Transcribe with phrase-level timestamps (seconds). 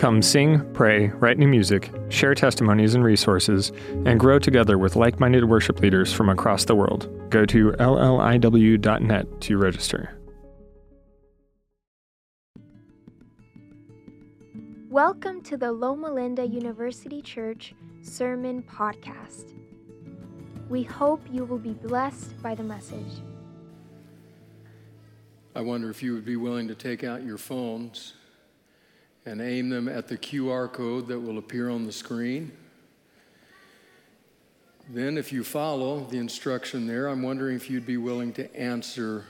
[0.00, 3.70] Come sing, pray, write new music, share testimonies and resources,
[4.06, 7.06] and grow together with like minded worship leaders from across the world.
[7.28, 10.18] Go to lliw.net to register.
[14.88, 19.52] Welcome to the Loma Linda University Church Sermon Podcast.
[20.70, 23.20] We hope you will be blessed by the message.
[25.54, 28.14] I wonder if you would be willing to take out your phones
[29.26, 32.52] and aim them at the QR code that will appear on the screen.
[34.88, 39.24] Then, if you follow the instruction there, I'm wondering if you'd be willing to answer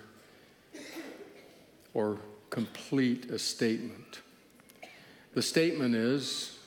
[1.93, 4.21] or complete a statement.
[5.35, 6.59] The statement is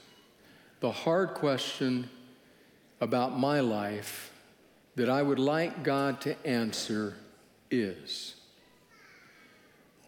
[0.80, 2.10] the hard question
[3.02, 4.32] about my life
[4.96, 7.16] that I would like God to answer
[7.72, 8.36] is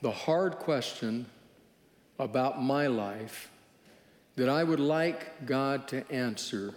[0.02, 1.25] the hard question
[2.17, 3.49] about my life
[4.35, 6.73] that I would like God to answer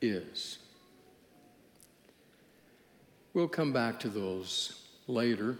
[0.00, 0.58] is.
[3.34, 5.56] We'll come back to those later.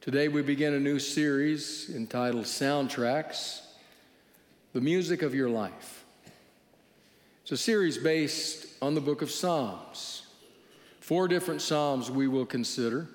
[0.00, 3.62] Today we begin a new series entitled Soundtracks
[4.72, 6.04] The Music of Your Life.
[7.42, 10.26] It's a series based on the book of Psalms.
[11.00, 13.08] Four different Psalms we will consider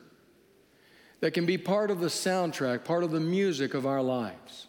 [1.20, 4.68] that can be part of the soundtrack, part of the music of our lives.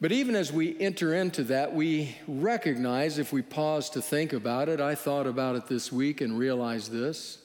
[0.00, 4.68] But even as we enter into that, we recognize, if we pause to think about
[4.68, 7.38] it, I thought about it this week and realized this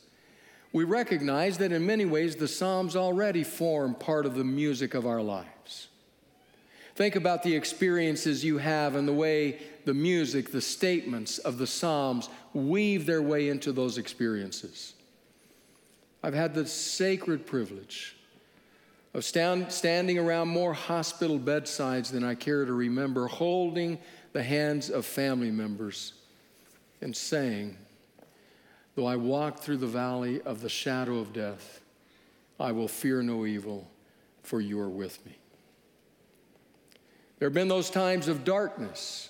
[0.73, 5.05] we recognize that in many ways the Psalms already form part of the music of
[5.05, 5.87] our lives.
[6.95, 11.67] Think about the experiences you have and the way the music, the statements of the
[11.67, 14.93] Psalms weave their way into those experiences.
[16.23, 18.15] I've had the sacred privilege
[19.13, 23.99] of stand, standing around more hospital bedsides than I care to remember, holding
[24.33, 26.13] the hands of family members
[27.01, 27.77] and saying,
[28.95, 31.81] Though I walk through the valley of the shadow of death,
[32.59, 33.89] I will fear no evil,
[34.43, 35.37] for you are with me.
[37.39, 39.29] There have been those times of darkness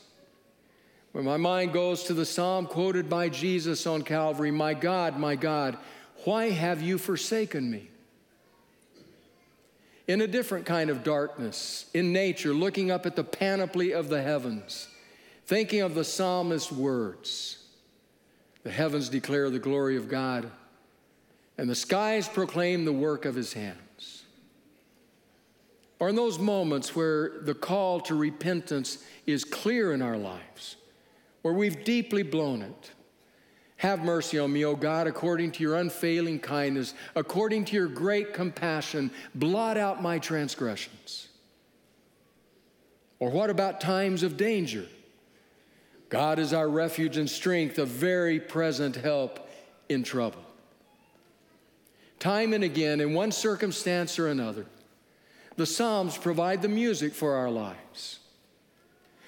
[1.13, 5.35] when my mind goes to the psalm quoted by Jesus on Calvary My God, my
[5.35, 5.77] God,
[6.25, 7.89] why have you forsaken me?
[10.07, 14.21] In a different kind of darkness, in nature, looking up at the panoply of the
[14.21, 14.87] heavens,
[15.45, 17.57] thinking of the psalmist's words
[18.63, 20.49] the heavens declare the glory of God,
[21.57, 24.23] and the skies proclaim the work of his hands.
[25.99, 30.75] Or in those moments where the call to repentance is clear in our lives,
[31.41, 32.91] where we've deeply blown it.
[33.81, 38.31] Have mercy on me, O God, according to your unfailing kindness, according to your great
[38.31, 41.29] compassion, blot out my transgressions.
[43.17, 44.85] Or what about times of danger?
[46.09, 49.49] God is our refuge and strength, a very present help
[49.89, 50.43] in trouble.
[52.19, 54.67] Time and again, in one circumstance or another,
[55.55, 58.19] the Psalms provide the music for our lives.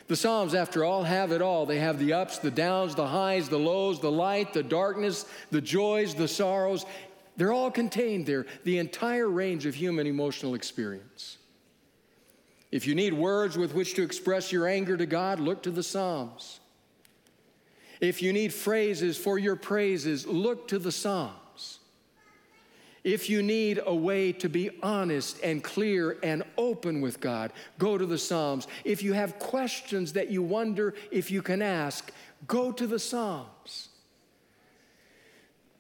[0.07, 1.65] The Psalms, after all, have it all.
[1.65, 5.61] They have the ups, the downs, the highs, the lows, the light, the darkness, the
[5.61, 6.85] joys, the sorrows.
[7.37, 11.37] They're all contained there, the entire range of human emotional experience.
[12.71, 15.83] If you need words with which to express your anger to God, look to the
[15.83, 16.59] Psalms.
[18.01, 21.37] If you need phrases for your praises, look to the Psalms.
[23.03, 27.97] If you need a way to be honest and clear and open with God, go
[27.97, 28.67] to the Psalms.
[28.85, 32.11] If you have questions that you wonder if you can ask,
[32.47, 33.89] go to the Psalms.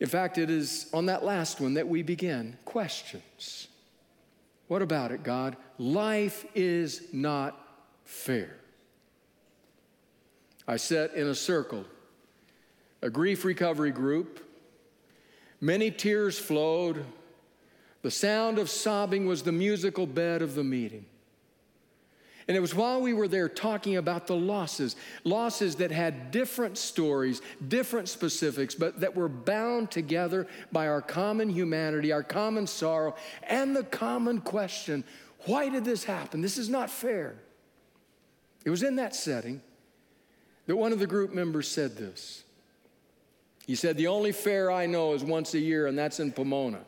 [0.01, 3.69] In fact, it is on that last one that we begin questions.
[4.67, 5.55] What about it, God?
[5.77, 7.57] Life is not
[8.03, 8.57] fair.
[10.67, 11.85] I sat in a circle
[13.01, 14.39] a grief recovery group.
[15.59, 17.05] Many tears flowed.
[18.03, 21.05] The sound of sobbing was the musical bed of the meeting.
[22.47, 26.77] And it was while we were there talking about the losses, losses that had different
[26.77, 33.15] stories, different specifics, but that were bound together by our common humanity, our common sorrow,
[33.43, 35.05] and the common question
[35.45, 36.41] why did this happen?
[36.41, 37.35] This is not fair.
[38.63, 39.61] It was in that setting
[40.67, 42.43] that one of the group members said this
[43.65, 46.81] He said, The only fair I know is once a year, and that's in Pomona.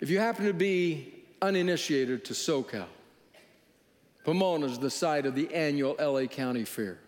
[0.00, 1.12] If you happen to be
[1.42, 2.86] uninitiated to SoCal,
[4.24, 6.98] Pomona is the site of the annual LA County Fair.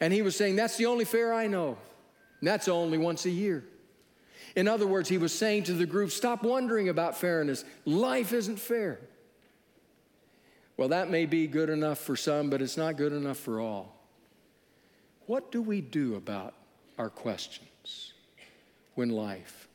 [0.00, 1.78] And he was saying, That's the only fair I know.
[2.40, 3.64] And that's only once a year.
[4.56, 7.64] In other words, he was saying to the group, Stop wondering about fairness.
[7.84, 9.00] Life isn't fair.
[10.76, 13.94] Well, that may be good enough for some, but it's not good enough for all.
[15.26, 16.54] What do we do about
[16.98, 18.12] our questions
[18.94, 19.68] when life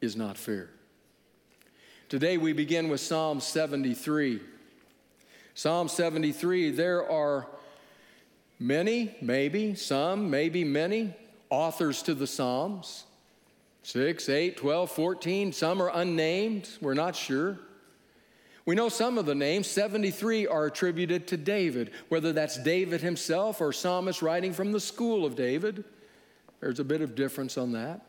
[0.00, 0.70] is not fair?
[2.10, 4.40] Today we begin with Psalm 73.
[5.54, 7.46] Psalm 73, there are
[8.58, 11.14] many, maybe, some, maybe many
[11.50, 13.04] authors to the Psalms
[13.84, 15.52] 6, 8, 12, 14.
[15.52, 17.60] Some are unnamed, we're not sure.
[18.66, 23.60] We know some of the names, 73 are attributed to David, whether that's David himself
[23.60, 25.84] or psalmist writing from the school of David.
[26.58, 28.04] There's a bit of difference on that.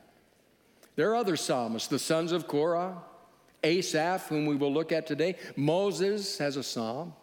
[0.95, 2.97] There are other psalmists, the sons of Korah,
[3.63, 5.35] Asaph, whom we will look at today.
[5.55, 7.13] Moses has a psalm.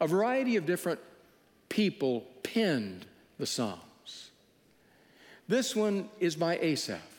[0.00, 1.00] A variety of different
[1.68, 3.06] people penned
[3.38, 4.30] the Psalms.
[5.48, 7.11] This one is by Asaph.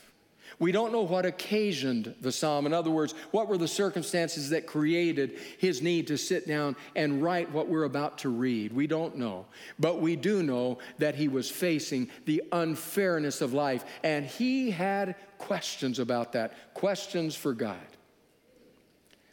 [0.63, 2.65] We don't know what occasioned the psalm.
[2.65, 7.21] In other words, what were the circumstances that created his need to sit down and
[7.21, 8.71] write what we're about to read?
[8.71, 9.45] We don't know.
[9.77, 15.15] But we do know that he was facing the unfairness of life, and he had
[15.37, 17.75] questions about that, questions for God.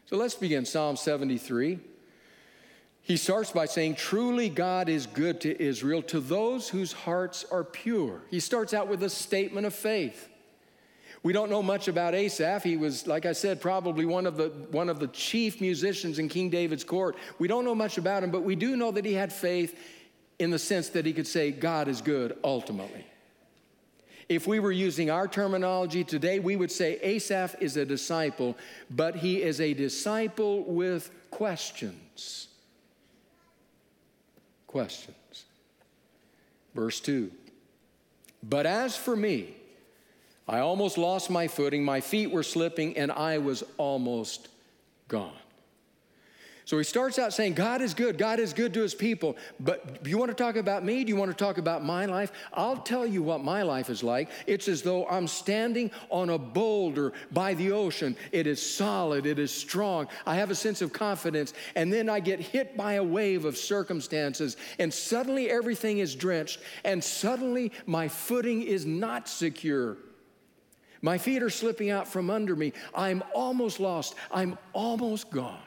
[0.07, 1.79] So let's begin Psalm 73.
[3.03, 7.63] He starts by saying, Truly God is good to Israel, to those whose hearts are
[7.63, 8.23] pure.
[8.31, 10.27] He starts out with a statement of faith.
[11.23, 12.63] We don't know much about Asaph.
[12.63, 16.29] He was, like I said, probably one of, the, one of the chief musicians in
[16.29, 17.17] King David's court.
[17.39, 19.79] We don't know much about him, but we do know that he had faith
[20.39, 23.05] in the sense that he could say, God is good ultimately.
[24.31, 28.57] If we were using our terminology today, we would say Asaph is a disciple,
[28.89, 32.49] but he is a disciple with questions
[34.71, 35.47] questions.
[36.77, 37.31] Verse 2
[38.43, 39.57] But as for me,
[40.51, 44.49] I almost lost my footing, my feet were slipping, and I was almost
[45.07, 45.33] gone.
[46.65, 48.19] So he starts out saying, God is good.
[48.19, 49.37] God is good to his people.
[49.61, 51.05] But do you want to talk about me?
[51.05, 52.33] Do you want to talk about my life?
[52.53, 54.29] I'll tell you what my life is like.
[54.49, 58.17] It's as though I'm standing on a boulder by the ocean.
[58.33, 60.09] It is solid, it is strong.
[60.27, 61.55] I have a sense of confidence.
[61.77, 66.59] And then I get hit by a wave of circumstances, and suddenly everything is drenched,
[66.85, 69.97] and suddenly my footing is not secure.
[71.03, 72.73] My feet are slipping out from under me.
[72.95, 74.15] I'm almost lost.
[74.31, 75.63] I'm almost gone.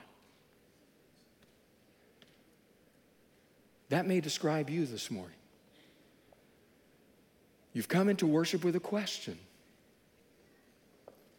[3.89, 5.35] That may describe you this morning.
[7.73, 9.37] You've come into worship with a question,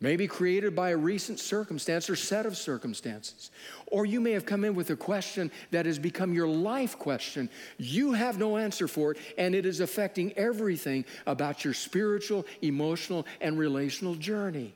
[0.00, 3.50] maybe created by a recent circumstance or set of circumstances.
[3.87, 7.49] Or you may have come in with a question that has become your life question.
[7.79, 13.26] You have no answer for it, and it is affecting everything about your spiritual, emotional,
[13.41, 14.75] and relational journey.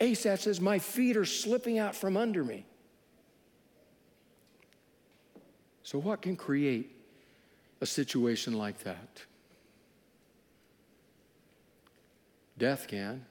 [0.00, 2.66] Asaph says, My feet are slipping out from under me.
[5.84, 6.90] So, what can create
[7.80, 9.22] a situation like that?
[12.58, 13.24] Death can.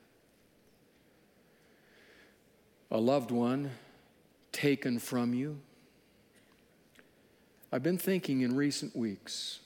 [2.94, 3.72] A loved one
[4.52, 5.60] taken from you.
[7.72, 9.60] I've been thinking in recent weeks,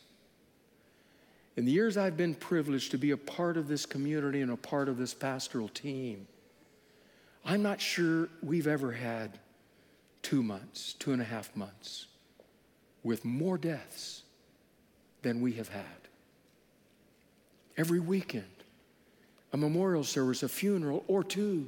[1.57, 4.55] in the years I've been privileged to be a part of this community and a
[4.55, 6.25] part of this pastoral team,
[7.43, 9.39] I'm not sure we've ever had
[10.21, 12.05] two months, two and a half months
[13.03, 14.23] with more deaths
[15.21, 15.83] than we have had.
[17.75, 18.45] Every weekend,
[19.51, 21.67] a memorial service, a funeral, or two.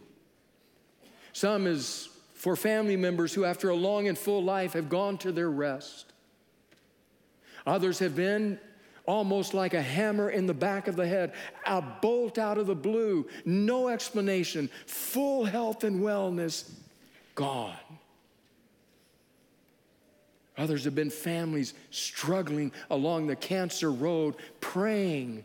[1.33, 5.31] Some is for family members who, after a long and full life, have gone to
[5.31, 6.13] their rest.
[7.65, 8.59] Others have been
[9.05, 11.33] almost like a hammer in the back of the head,
[11.65, 16.71] a bolt out of the blue, no explanation, full health and wellness,
[17.35, 17.75] gone.
[20.57, 25.43] Others have been families struggling along the cancer road, praying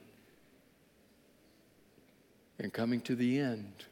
[2.59, 3.85] and coming to the end.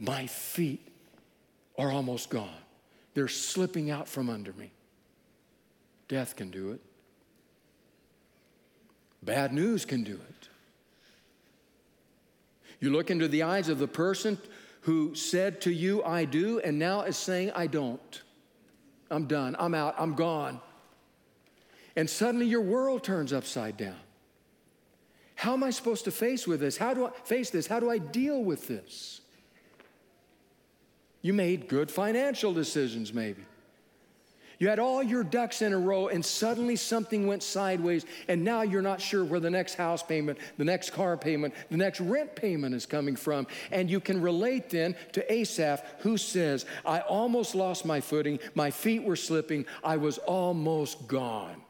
[0.00, 0.88] My feet
[1.78, 2.48] are almost gone.
[3.12, 4.72] They're slipping out from under me.
[6.08, 6.80] Death can do it.
[9.22, 10.48] Bad news can do it.
[12.80, 14.38] You look into the eyes of the person
[14.82, 18.22] who said to you, I do, and now is saying, I don't.
[19.10, 19.54] I'm done.
[19.58, 19.94] I'm out.
[19.98, 20.60] I'm gone.
[21.94, 23.98] and suddenly your world turns upside down.
[25.34, 26.78] How am I supposed to face with this?
[26.78, 27.66] How do I face this?
[27.66, 29.20] How do I deal with this?
[31.22, 33.44] You made good financial decisions, maybe.
[34.60, 38.60] You had all your ducks in a row, and suddenly something went sideways, and now
[38.60, 42.36] you're not sure where the next house payment, the next car payment, the next rent
[42.36, 43.46] payment is coming from.
[43.70, 48.70] And you can relate then to Asaph, who says, I almost lost my footing, my
[48.70, 51.62] feet were slipping, I was almost gone.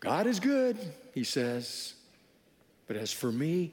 [0.00, 0.76] God is good,
[1.14, 1.94] he says,
[2.86, 3.72] but as for me,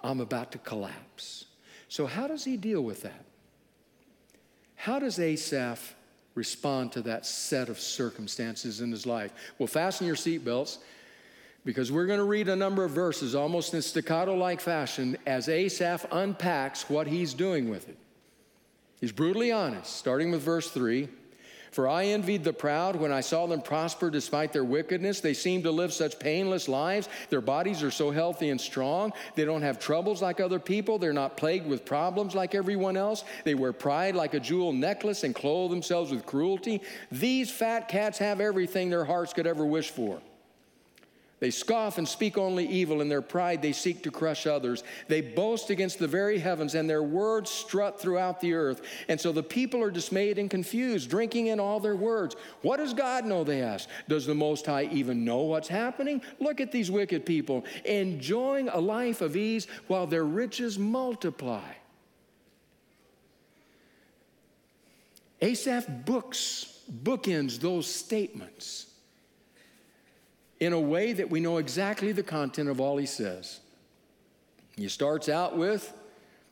[0.00, 1.46] I'm about to collapse.
[1.88, 3.24] So, how does he deal with that?
[4.76, 5.94] How does Asaph
[6.34, 9.32] respond to that set of circumstances in his life?
[9.58, 10.78] Well, fasten your seatbelts
[11.64, 15.48] because we're going to read a number of verses almost in staccato like fashion as
[15.48, 17.98] Asaph unpacks what he's doing with it.
[19.00, 21.08] He's brutally honest, starting with verse 3.
[21.70, 25.20] For I envied the proud when I saw them prosper despite their wickedness.
[25.20, 27.08] They seem to live such painless lives.
[27.30, 29.12] Their bodies are so healthy and strong.
[29.34, 30.98] They don't have troubles like other people.
[30.98, 33.24] They're not plagued with problems like everyone else.
[33.44, 36.82] They wear pride like a jewel necklace and clothe themselves with cruelty.
[37.10, 40.20] These fat cats have everything their hearts could ever wish for.
[41.40, 43.00] They scoff and speak only evil.
[43.00, 44.82] In their pride, they seek to crush others.
[45.06, 48.82] They boast against the very heavens, and their words strut throughout the earth.
[49.06, 52.34] And so the people are dismayed and confused, drinking in all their words.
[52.62, 53.44] What does God know?
[53.44, 53.88] They ask.
[54.08, 56.22] Does the Most High even know what's happening?
[56.40, 61.72] Look at these wicked people, enjoying a life of ease while their riches multiply.
[65.40, 68.87] Asaph books, bookends those statements
[70.60, 73.60] in a way that we know exactly the content of all he says.
[74.76, 75.92] He starts out with,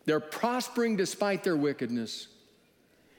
[0.05, 2.29] they're prospering despite their wickedness.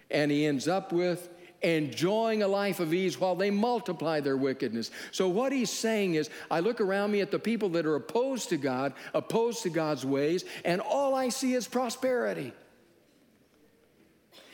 [0.10, 1.29] And he ends up with,
[1.62, 4.91] enjoying a life of ease while they multiply their wickedness.
[5.12, 8.50] So, what he's saying is, I look around me at the people that are opposed
[8.50, 12.53] to God, opposed to God's ways, and all I see is prosperity.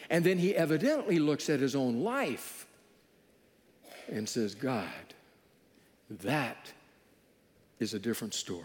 [0.09, 2.67] And then he evidently looks at his own life
[4.07, 4.87] and says, God,
[6.21, 6.71] that
[7.79, 8.63] is a different story.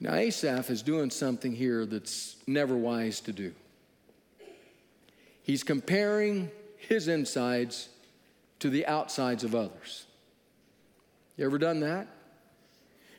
[0.00, 3.52] Now, Asaph is doing something here that's never wise to do.
[5.42, 7.88] He's comparing his insides
[8.60, 10.06] to the outsides of others.
[11.36, 12.06] You ever done that?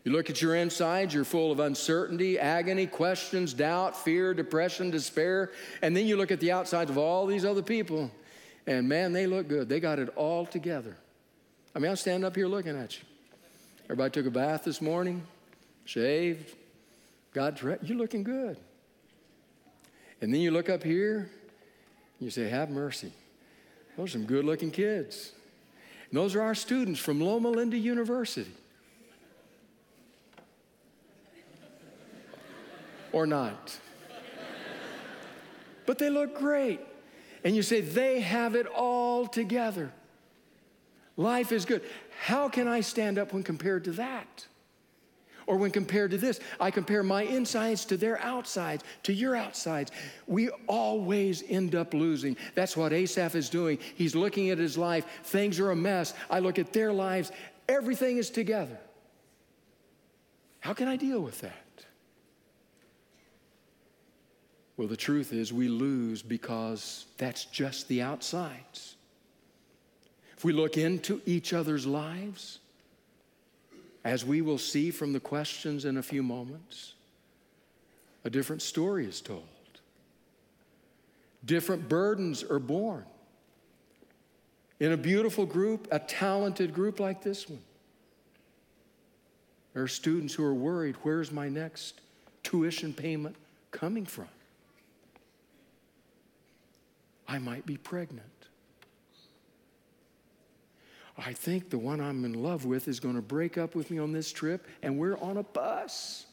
[0.04, 5.52] You look at your insides, you're full of uncertainty, agony, questions, doubt, fear, depression, despair,
[5.84, 8.10] and then you look at the outsides of all these other people
[8.68, 9.70] and man, they look good.
[9.70, 10.96] They got it all together.
[11.76, 13.04] I mean, I'm standing up here looking at you.
[13.86, 15.24] Everybody took a bath this morning,
[15.86, 16.56] shaved,
[17.34, 17.84] got dressed.
[17.84, 18.58] You're looking good.
[20.22, 21.30] And then you look up here, and
[22.20, 23.12] you say, Have mercy.
[23.98, 25.32] Those are some good looking kids.
[26.10, 28.52] And those are our students from Loma Linda University.
[33.12, 33.78] or not.
[35.86, 36.80] But they look great
[37.44, 39.92] and you say, they have it all together.
[41.18, 41.82] Life is good.
[42.22, 44.46] How can I stand up when compared to that?
[45.48, 49.92] Or when compared to this, I compare my insides to their outsides, to your outsides.
[50.28, 52.38] We always end up losing.
[52.56, 53.80] That's what Asaph is doing.
[53.96, 55.06] He's looking at his life.
[55.24, 56.14] Things are a mess.
[56.30, 57.32] I look at their lives.
[57.68, 58.78] Everything is together.
[60.60, 61.58] How can I deal with that?
[64.82, 68.96] Well, the truth is, we lose because that's just the outsides.
[70.36, 72.58] If we look into each other's lives,
[74.04, 76.96] as we will see from the questions in a few moments,
[78.26, 79.44] a different story is told.
[81.46, 83.06] Different burdens are born.
[84.80, 87.62] In a beautiful group, a talented group like this one,
[89.76, 92.02] there are students who are worried where's my next
[92.42, 93.36] tuition payment
[93.70, 94.28] coming from?
[97.32, 98.28] I might be pregnant.
[101.18, 104.00] I think the one I'm in love with is going to break up with me
[104.00, 106.26] on this trip, and we're on a bus.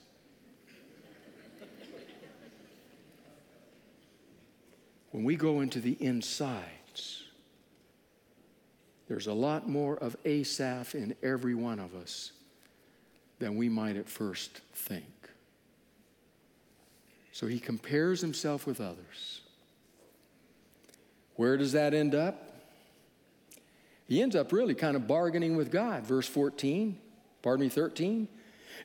[5.12, 7.22] when we go into the insides,
[9.06, 12.32] there's a lot more of Asaph in every one of us
[13.38, 15.04] than we might at first think.
[17.30, 19.42] So he compares himself with others.
[21.38, 22.50] Where does that end up?
[24.08, 26.04] He ends up really kind of bargaining with God.
[26.04, 26.98] Verse 14,
[27.42, 28.26] pardon me, 13.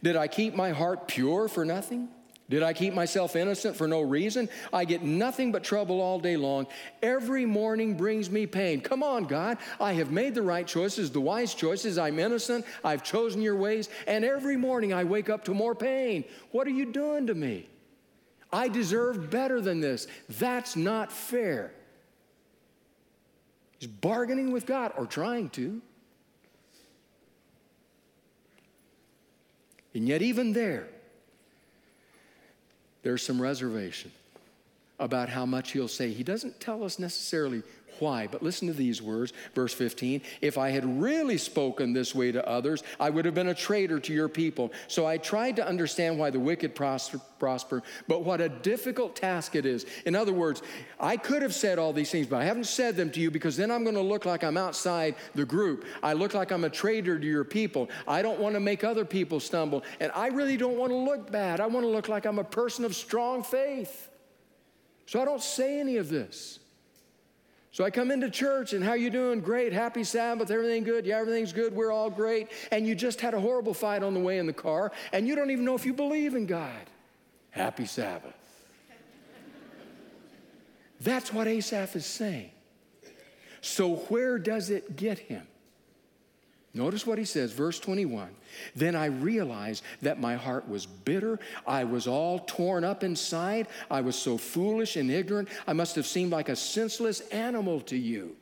[0.03, 2.09] Did I keep my heart pure for nothing?
[2.51, 4.49] Did I keep myself innocent for no reason?
[4.71, 6.67] I get nothing but trouble all day long.
[7.01, 8.81] Every morning brings me pain.
[8.81, 9.57] Come on, God.
[9.79, 11.97] I have made the right choices, the wise choices.
[11.97, 12.65] I'm innocent.
[12.83, 13.89] I've chosen your ways.
[14.05, 16.23] And every morning I wake up to more pain.
[16.51, 17.67] What are you doing to me?
[18.51, 20.05] I deserve better than this.
[20.29, 21.73] That's not fair.
[23.87, 25.81] Bargaining with God or trying to.
[29.93, 30.87] And yet, even there,
[33.03, 34.11] there's some reservation
[34.99, 36.11] about how much he'll say.
[36.11, 37.61] He doesn't tell us necessarily
[37.99, 40.21] why, but listen to these words, verse 15.
[40.41, 43.99] If I had really spoken this way to others, I would have been a traitor
[43.99, 44.71] to your people.
[44.87, 49.55] So I tried to understand why the wicked prosper, prosper, but what a difficult task
[49.55, 49.85] it is.
[50.05, 50.61] In other words,
[50.99, 53.57] I could have said all these things, but I haven't said them to you because
[53.57, 55.85] then I'm going to look like I'm outside the group.
[56.01, 57.89] I look like I'm a traitor to your people.
[58.07, 61.31] I don't want to make other people stumble, and I really don't want to look
[61.31, 61.59] bad.
[61.59, 64.09] I want to look like I'm a person of strong faith.
[65.05, 66.59] So I don't say any of this.
[67.73, 69.41] So I come into church and how you doing?
[69.41, 69.73] Great.
[69.73, 70.51] Happy Sabbath.
[70.51, 71.07] Everything good?
[71.07, 71.73] Yeah, everything's good.
[71.75, 72.49] We're all great.
[72.71, 75.35] And you just had a horrible fight on the way in the car and you
[75.35, 76.85] don't even know if you believe in God.
[77.49, 78.35] Happy Sabbath.
[81.01, 82.51] That's what Asaph is saying.
[83.61, 85.47] So where does it get him?
[86.75, 88.29] Notice what he says, verse 21.
[88.75, 91.39] Then I realized that my heart was bitter.
[91.67, 93.67] I was all torn up inside.
[93.91, 95.49] I was so foolish and ignorant.
[95.67, 98.35] I must have seemed like a senseless animal to you.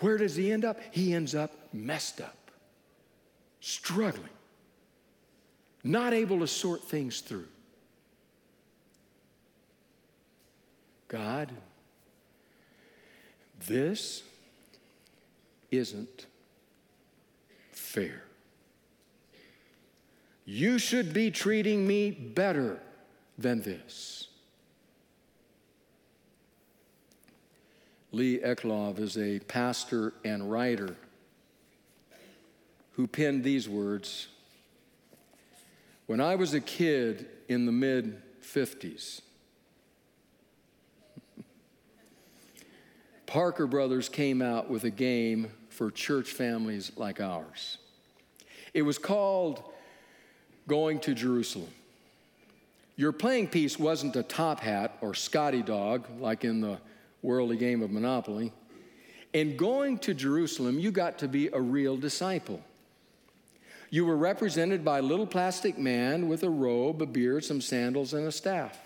[0.00, 0.80] Where does he end up?
[0.90, 2.50] He ends up messed up,
[3.60, 4.28] struggling,
[5.84, 7.46] not able to sort things through.
[11.08, 11.52] God,
[13.66, 14.22] this
[15.78, 16.26] isn't
[17.70, 18.22] fair.
[20.44, 22.80] You should be treating me better
[23.36, 24.28] than this.
[28.12, 30.96] Lee Eclov is a pastor and writer
[32.92, 34.28] who penned these words
[36.06, 39.20] When I was a kid in the mid 50s,
[43.26, 47.76] Parker Brothers came out with a game for church families like ours.
[48.72, 49.62] It was called
[50.66, 51.68] Going to Jerusalem.
[52.96, 56.78] Your playing piece wasn't a top hat or Scotty dog like in the
[57.20, 58.52] worldly game of Monopoly.
[59.34, 62.62] In going to Jerusalem, you got to be a real disciple.
[63.90, 68.14] You were represented by a little plastic man with a robe, a beard, some sandals,
[68.14, 68.78] and a staff.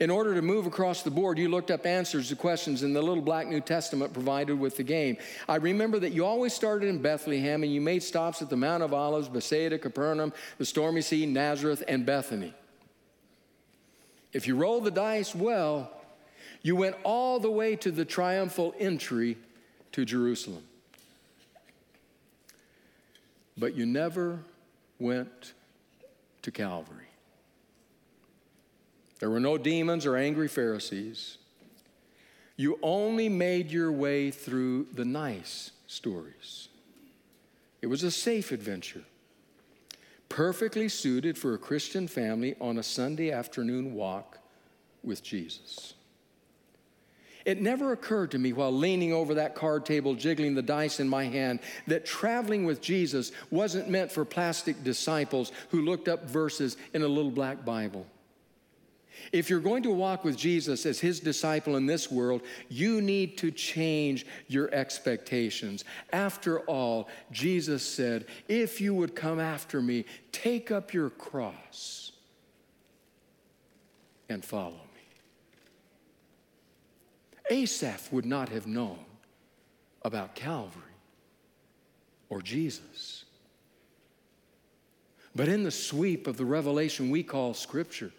[0.00, 3.02] In order to move across the board, you looked up answers to questions in the
[3.02, 5.16] little black New Testament provided with the game.
[5.48, 8.82] I remember that you always started in Bethlehem and you made stops at the Mount
[8.82, 12.54] of Olives, Bethsaida, Capernaum, the Stormy Sea, Nazareth, and Bethany.
[14.32, 15.90] If you rolled the dice well,
[16.62, 19.38] you went all the way to the triumphal entry
[19.92, 20.64] to Jerusalem.
[23.56, 24.40] But you never
[24.98, 25.54] went
[26.42, 27.07] to Calvary.
[29.18, 31.38] There were no demons or angry Pharisees.
[32.56, 36.68] You only made your way through the nice stories.
[37.80, 39.04] It was a safe adventure,
[40.28, 44.38] perfectly suited for a Christian family on a Sunday afternoon walk
[45.04, 45.94] with Jesus.
[47.44, 51.08] It never occurred to me while leaning over that card table, jiggling the dice in
[51.08, 56.76] my hand, that traveling with Jesus wasn't meant for plastic disciples who looked up verses
[56.92, 58.04] in a little black Bible.
[59.32, 63.38] If you're going to walk with Jesus as his disciple in this world, you need
[63.38, 65.84] to change your expectations.
[66.12, 72.12] After all, Jesus said, If you would come after me, take up your cross
[74.28, 74.78] and follow me.
[77.50, 78.98] Asaph would not have known
[80.02, 80.82] about Calvary
[82.28, 83.24] or Jesus.
[85.34, 88.12] But in the sweep of the revelation we call Scripture,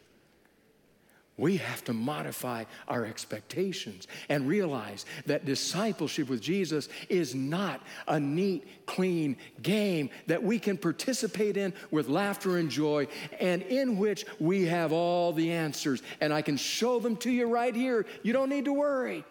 [1.39, 8.19] we have to modify our expectations and realize that discipleship with Jesus is not a
[8.19, 13.07] neat, clean game that we can participate in with laughter and joy
[13.39, 16.03] and in which we have all the answers.
[16.19, 18.05] And I can show them to you right here.
[18.21, 19.23] You don't need to worry.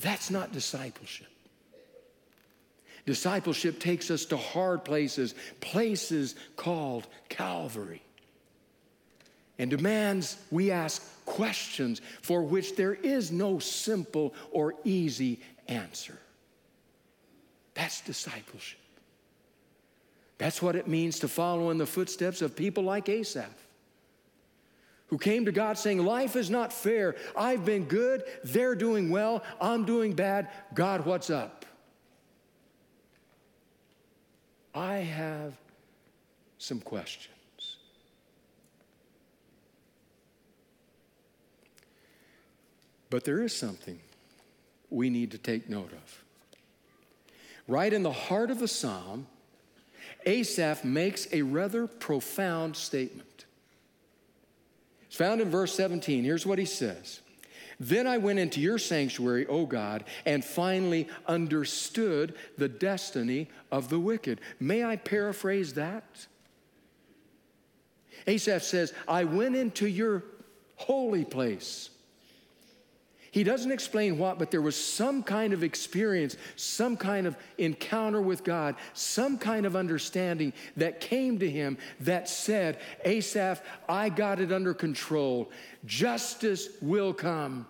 [0.00, 1.28] That's not discipleship.
[3.06, 8.02] Discipleship takes us to hard places, places called Calvary
[9.62, 16.18] and demands we ask questions for which there is no simple or easy answer.
[17.74, 18.80] That's discipleship.
[20.36, 23.54] That's what it means to follow in the footsteps of people like Asaph,
[25.06, 27.14] who came to God saying, Life is not fair.
[27.36, 28.24] I've been good.
[28.42, 29.44] They're doing well.
[29.60, 30.48] I'm doing bad.
[30.74, 31.64] God, what's up?
[34.74, 35.54] I have
[36.58, 37.32] some questions.
[43.12, 44.00] But there is something
[44.88, 46.24] we need to take note of.
[47.68, 49.26] Right in the heart of the psalm,
[50.24, 53.44] Asaph makes a rather profound statement.
[55.02, 56.24] It's found in verse 17.
[56.24, 57.20] Here's what he says
[57.78, 64.00] Then I went into your sanctuary, O God, and finally understood the destiny of the
[64.00, 64.40] wicked.
[64.58, 66.26] May I paraphrase that?
[68.26, 70.24] Asaph says, I went into your
[70.76, 71.90] holy place
[73.32, 78.20] he doesn't explain what, but there was some kind of experience, some kind of encounter
[78.20, 84.38] with God, some kind of understanding that came to him that said, Asaph, I got
[84.38, 85.50] it under control.
[85.86, 87.66] Justice will come.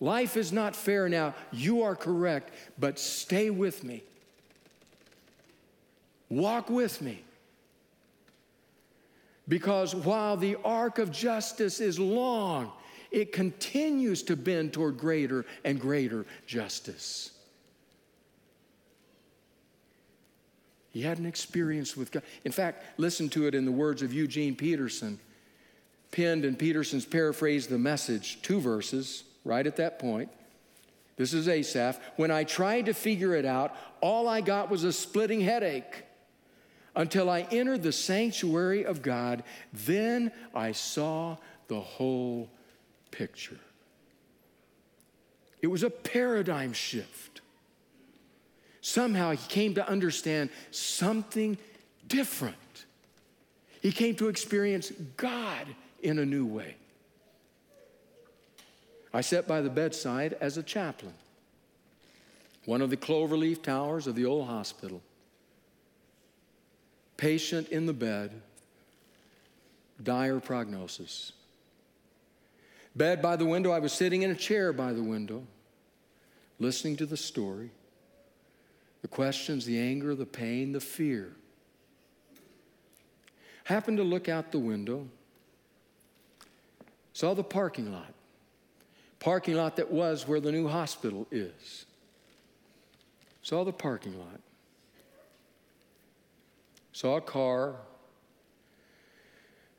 [0.00, 1.34] Life is not fair now.
[1.52, 4.02] You are correct, but stay with me.
[6.30, 7.22] Walk with me.
[9.46, 12.72] Because while the arc of justice is long,
[13.10, 17.30] it continues to bend toward greater and greater justice.
[20.90, 22.22] He had an experience with God.
[22.44, 25.20] In fact, listen to it in the words of Eugene Peterson,
[26.10, 30.30] penned in Peterson's paraphrase, the message, two verses, right at that point.
[31.16, 31.98] This is Asaph.
[32.16, 36.04] When I tried to figure it out, all I got was a splitting headache.
[36.94, 41.36] Until I entered the sanctuary of God, then I saw
[41.68, 42.50] the whole
[43.10, 43.58] picture.
[45.60, 47.40] It was a paradigm shift.
[48.80, 51.58] Somehow he came to understand something
[52.06, 52.56] different.
[53.82, 55.66] He came to experience God
[56.02, 56.76] in a new way.
[59.12, 61.14] I sat by the bedside as a chaplain,
[62.66, 65.00] one of the cloverleaf towers of the old hospital.
[67.16, 68.30] Patient in the bed,
[70.02, 71.32] dire prognosis.
[72.98, 75.46] Bed by the window, I was sitting in a chair by the window,
[76.58, 77.70] listening to the story,
[79.02, 81.36] the questions, the anger, the pain, the fear.
[83.62, 85.06] Happened to look out the window,
[87.12, 88.12] saw the parking lot,
[89.20, 91.86] parking lot that was where the new hospital is.
[93.42, 94.40] Saw the parking lot.
[96.92, 97.76] Saw a car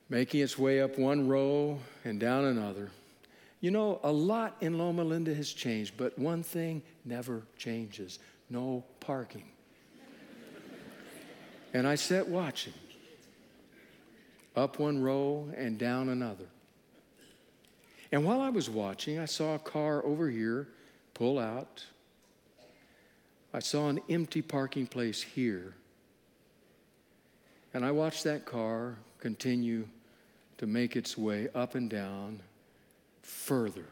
[0.08, 2.90] making its way up one row and down another.
[3.62, 8.20] You know, a lot in Loma Linda has changed, but one thing never changes
[8.50, 9.48] no parking.
[11.74, 12.74] and I sat watching
[14.56, 16.46] up one row and down another.
[18.12, 20.68] And while I was watching, I saw a car over here
[21.14, 21.86] pull out.
[23.54, 25.76] I saw an empty parking place here.
[27.74, 29.88] And I watched that car continue
[30.58, 32.42] to make its way up and down
[33.22, 33.86] further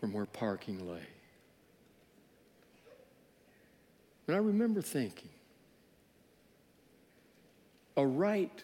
[0.00, 1.06] from where parking lay.
[4.26, 5.30] And I remember thinking,
[7.96, 8.62] a right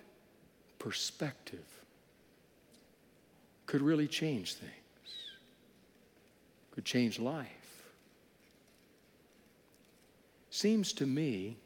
[0.79, 1.65] perspective
[3.67, 4.73] could really change things,
[6.73, 7.49] could change life.
[10.51, 11.57] Seems to me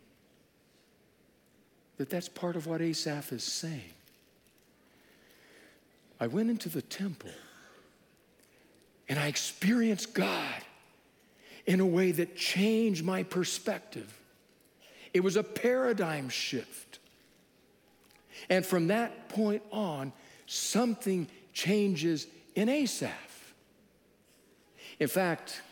[1.97, 3.95] that that's part of what Asaph is saying.
[6.21, 7.31] I went into the temple
[9.09, 10.63] and I experienced God
[11.67, 14.17] in a way that changed my perspective.
[15.13, 16.99] It was a paradigm shift.
[18.49, 20.13] And from that point on,
[20.47, 23.55] something changes in Asaph.
[25.01, 25.63] In fact,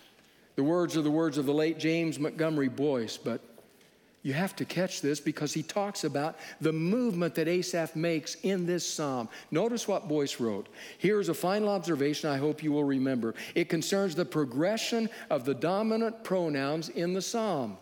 [0.56, 3.40] the words are the words of the late James Montgomery Boice, but
[4.24, 8.64] you have to catch this because he talks about the movement that Asaph makes in
[8.64, 9.28] this psalm.
[9.50, 10.66] Notice what Boice wrote.
[10.96, 13.34] Here is a final observation I hope you will remember.
[13.54, 17.76] It concerns the progression of the dominant pronouns in the psalm.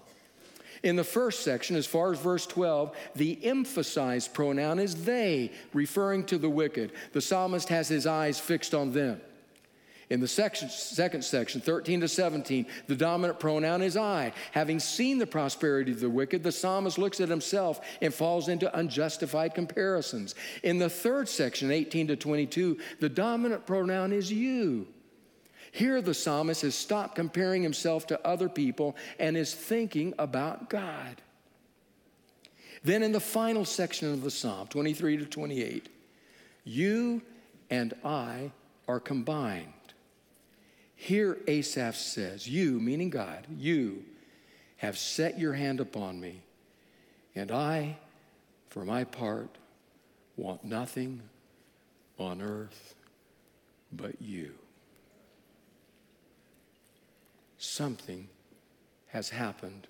[0.83, 6.25] In the first section, as far as verse 12, the emphasized pronoun is they, referring
[6.25, 6.91] to the wicked.
[7.13, 9.21] The psalmist has his eyes fixed on them.
[10.13, 14.35] In the section, second section, 13 to 17, the dominant pronoun is I.
[14.51, 18.79] Having seen the prosperity of the wicked, the psalmist looks at himself and falls into
[18.79, 20.35] unjustified comparisons.
[20.63, 24.87] In the third section, 18 to 22, the dominant pronoun is you.
[25.71, 31.23] Here, the psalmist has stopped comparing himself to other people and is thinking about God.
[32.85, 35.89] Then in the final section of the psalm, 23 to 28,
[36.65, 37.23] you
[37.71, 38.53] and I
[38.87, 39.73] are combined.
[41.03, 44.05] Here Asaph says, You, meaning God, you
[44.77, 46.43] have set your hand upon me,
[47.35, 47.97] and I,
[48.69, 49.49] for my part,
[50.37, 51.21] want nothing
[52.21, 52.95] on earth
[53.93, 54.53] but you.
[57.59, 58.29] Something
[59.09, 59.89] has happened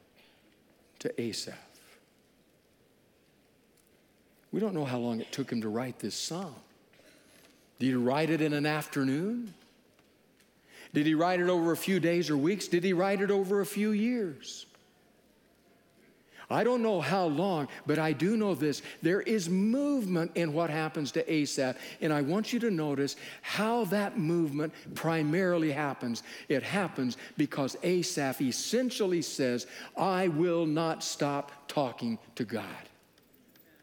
[1.00, 1.58] to Asaph.
[4.50, 6.54] We don't know how long it took him to write this psalm.
[7.78, 9.52] Did he write it in an afternoon?
[10.94, 12.68] Did he write it over a few days or weeks?
[12.68, 14.66] Did he write it over a few years?
[16.52, 18.82] I don't know how long, but I do know this.
[19.00, 23.86] There is movement in what happens to Asaph, and I want you to notice how
[23.86, 26.22] that movement primarily happens.
[26.48, 32.66] It happens because Asaph essentially says, I will not stop talking to God.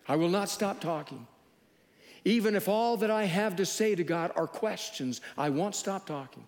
[0.07, 1.25] I will not stop talking.
[2.23, 6.05] Even if all that I have to say to God are questions, I won't stop
[6.05, 6.45] talking.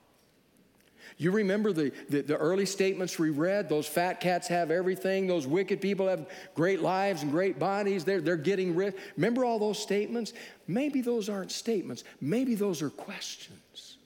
[1.22, 3.70] You remember the, the, the, early statements we read?
[3.70, 5.28] Those fat cats have everything.
[5.28, 8.04] Those wicked people have great lives and great bodies.
[8.04, 8.96] They're, they're getting rich.
[9.18, 10.34] Remember all those statements?
[10.68, 12.04] Maybe those aren't statements.
[12.22, 13.98] Maybe those are questions.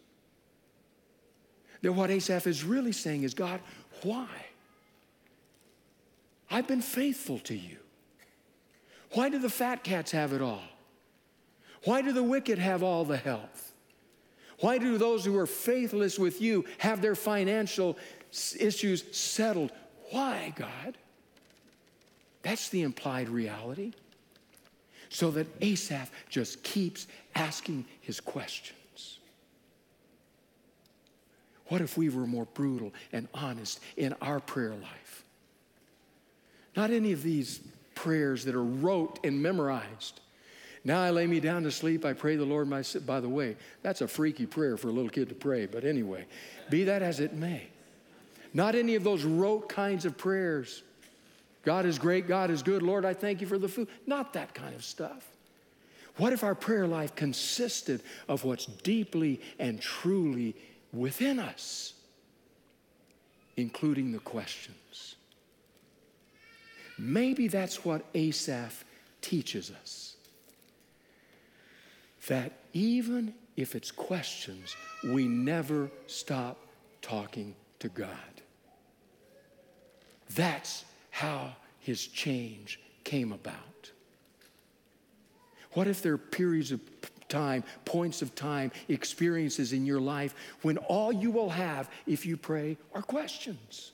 [1.83, 3.61] That what Asaph is really saying is God,
[4.03, 4.27] why?
[6.51, 7.77] I've been faithful to you.
[9.11, 10.63] Why do the fat cats have it all?
[11.85, 13.64] Why do the wicked have all the health?
[14.59, 17.97] Why do those who are faithless with you have their financial
[18.59, 19.71] issues settled?
[20.11, 20.97] Why, God?
[22.41, 23.93] That's the implied reality.
[25.09, 29.19] So that Asaph just keeps asking his questions.
[31.67, 35.23] What if we were more brutal and honest in our prayer life?
[36.75, 37.59] Not any of these
[37.95, 40.19] prayers that are rote and memorized.
[40.85, 42.05] Now I lay me down to sleep.
[42.05, 42.83] I pray the Lord my.
[43.07, 45.65] By the way, that's a freaky prayer for a little kid to pray.
[45.65, 46.25] But anyway,
[46.69, 47.67] be that as it may.
[48.53, 50.83] Not any of those rote kinds of prayers.
[51.63, 52.27] God is great.
[52.27, 52.83] God is good.
[52.83, 53.87] Lord, I thank you for the food.
[54.05, 55.27] Not that kind of stuff.
[56.17, 60.55] What if our prayer life consisted of what's deeply and truly
[60.93, 61.93] within us,
[63.57, 65.15] including the questions?
[66.97, 68.85] Maybe that's what Asaph
[69.21, 70.14] teaches us
[72.27, 76.57] that even if it's questions, we never stop
[77.01, 78.09] talking to God.
[80.35, 83.55] That's how his change came about.
[85.73, 86.79] What if there are periods of
[87.27, 92.37] time, points of time, experiences in your life when all you will have if you
[92.37, 93.91] pray are questions?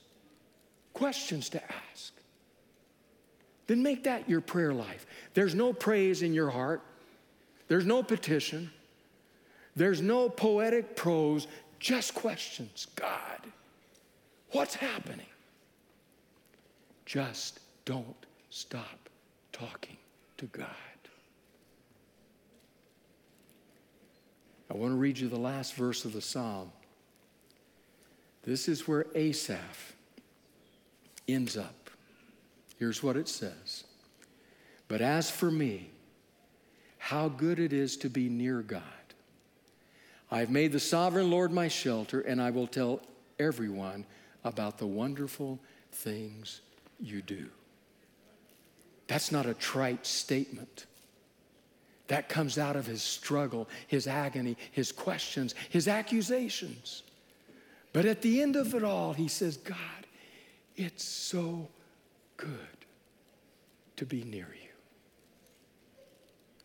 [0.94, 2.12] Questions to ask.
[3.66, 5.06] Then make that your prayer life.
[5.34, 6.82] There's no praise in your heart.
[7.72, 8.70] There's no petition,
[9.74, 11.46] there's no poetic prose,
[11.78, 12.86] just questions.
[12.96, 13.40] God,
[14.50, 15.24] what's happening?
[17.06, 19.08] Just don't stop
[19.52, 19.96] talking
[20.36, 20.66] to God.
[24.70, 26.70] I want to read you the last verse of the psalm.
[28.42, 29.94] This is where Asaph
[31.26, 31.88] ends up.
[32.78, 33.84] Here's what it says
[34.88, 35.91] But as for me,
[37.02, 38.80] how good it is to be near God.
[40.30, 43.00] I have made the sovereign Lord my shelter, and I will tell
[43.40, 44.06] everyone
[44.44, 45.58] about the wonderful
[45.90, 46.60] things
[47.00, 47.48] you do.
[49.08, 50.86] That's not a trite statement.
[52.06, 57.02] That comes out of his struggle, his agony, his questions, his accusations.
[57.92, 60.06] But at the end of it all, he says, God,
[60.76, 61.68] it's so
[62.36, 62.48] good
[63.96, 64.61] to be near you.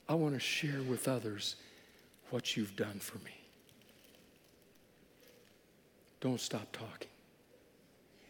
[0.10, 1.56] I want to share with others
[2.30, 3.32] what you've done for me.
[6.20, 7.10] Don't stop talking,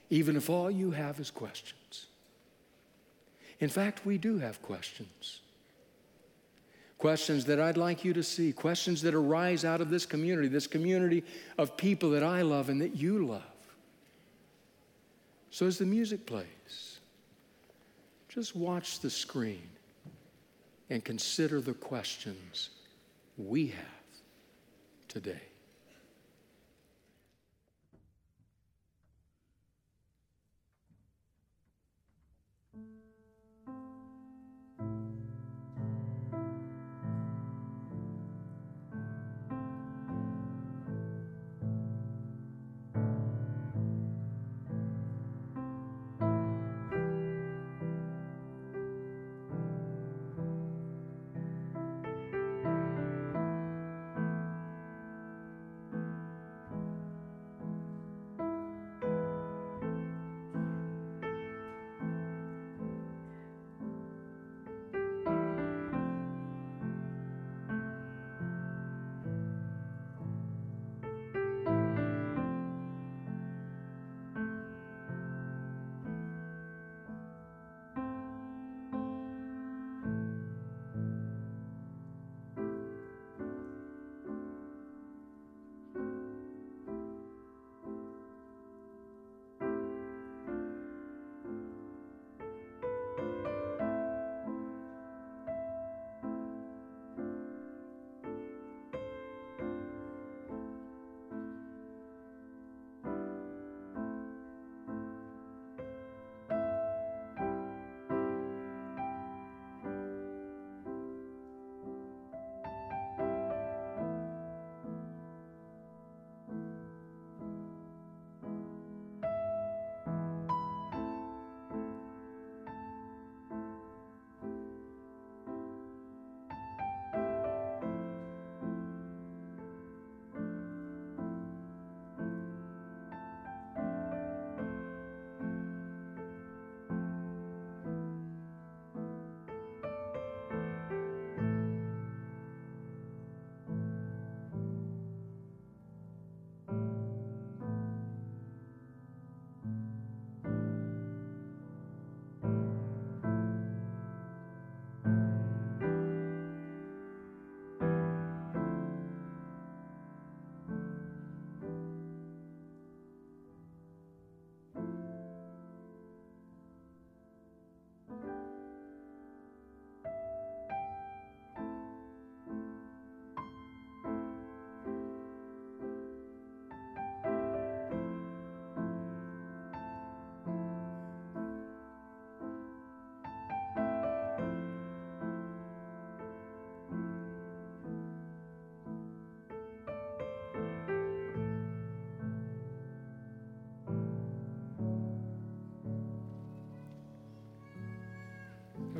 [0.10, 2.08] even if all you have is questions.
[3.60, 5.40] In fact, we do have questions.
[6.98, 10.68] Questions that I'd like you to see, questions that arise out of this community, this
[10.68, 11.24] community
[11.58, 13.42] of people that I love and that you love.
[15.52, 17.00] So, as the music plays,
[18.30, 19.70] just watch the screen
[20.90, 22.70] and consider the questions
[23.38, 23.86] we have
[25.08, 25.47] today.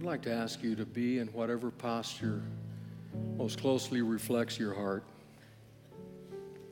[0.08, 2.42] Like to ask you to be in whatever posture
[3.36, 5.04] most closely reflects your heart.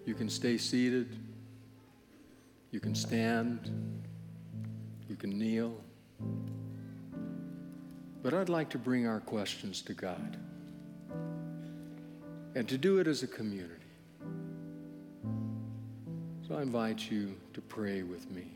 [0.06, 1.19] You can stay seated,
[2.71, 3.69] you can stand,
[5.10, 5.76] you can kneel.
[8.24, 10.38] But I'd like to bring our questions to God
[12.56, 13.74] and to do it as a community.
[16.48, 18.48] So I invite you to pray with me.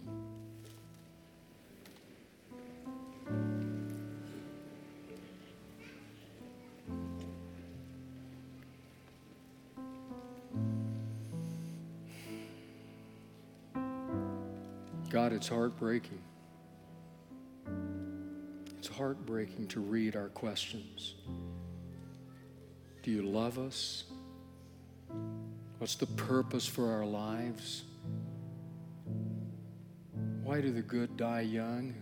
[15.40, 16.22] It's heartbreaking.
[18.78, 21.16] It's heartbreaking to read our questions.
[23.04, 24.04] Do you love us?
[25.78, 27.84] What's the purpose for our lives?
[30.44, 31.94] Why do the good die young?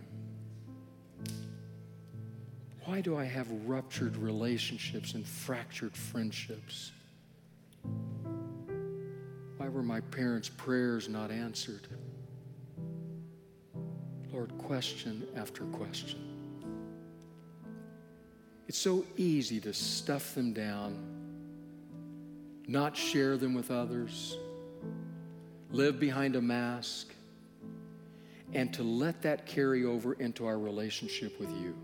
[2.86, 6.90] Why do I have ruptured relationships and fractured friendships?
[9.58, 11.86] Why were my parents' prayers not answered?
[14.38, 16.20] Lord, question after question.
[18.68, 20.96] It's so easy to stuff them down,
[22.68, 24.36] not share them with others,
[25.72, 27.12] live behind a mask,
[28.54, 31.74] and to let that carry over into our relationship with you.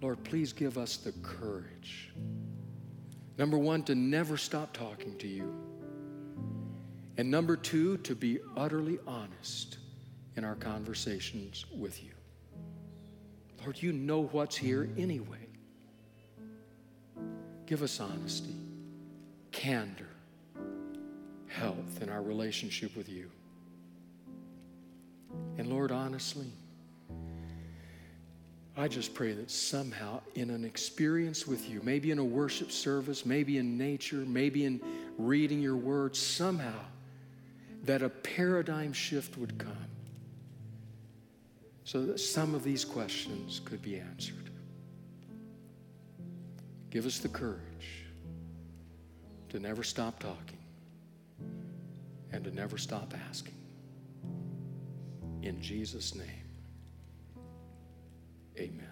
[0.00, 2.12] Lord, please give us the courage.
[3.38, 5.54] Number one, to never stop talking to you.
[7.18, 9.78] And number two, to be utterly honest
[10.36, 12.10] in our conversations with you.
[13.62, 15.46] Lord, you know what's here anyway.
[17.66, 18.56] Give us honesty,
[19.52, 20.08] candor,
[21.46, 23.30] health in our relationship with you.
[25.58, 26.50] And Lord, honestly,
[28.76, 33.26] I just pray that somehow in an experience with you, maybe in a worship service,
[33.26, 34.80] maybe in nature, maybe in
[35.18, 36.80] reading your word, somehow
[37.84, 39.76] that a paradigm shift would come
[41.84, 44.50] so that some of these questions could be answered.
[46.90, 48.04] Give us the courage
[49.48, 50.58] to never stop talking
[52.32, 53.54] and to never stop asking.
[55.42, 56.28] In Jesus' name,
[58.58, 58.91] amen.